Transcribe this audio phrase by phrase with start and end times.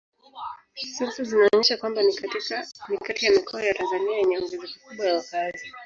[0.95, 2.13] Sensa zinaonyesha kwamba ni
[2.99, 5.73] kati ya mikoa ya Tanzania yenye ongezeko kubwa la wakazi.